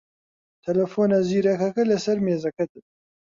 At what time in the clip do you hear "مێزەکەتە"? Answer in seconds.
2.25-2.79